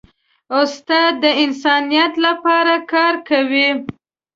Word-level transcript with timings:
استاد 0.61 1.13
د 1.23 1.25
انسانیت 1.43 2.13
لپاره 2.25 2.73
کار 2.91 3.15
کوي. 3.29 3.67